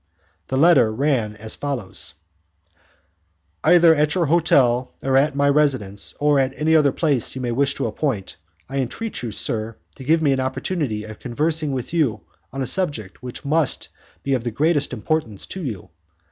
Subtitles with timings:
[0.47, 2.15] The letter ran as, follows:
[3.63, 7.51] "Either at your hotel or at my residence, or at any other place you may
[7.51, 8.35] wish to appoint,
[8.67, 12.65] I entreat you, sir, to give me an opportunity of conversing with you on a
[12.65, 13.89] subject which must
[14.23, 15.91] be of the greatest importance to you.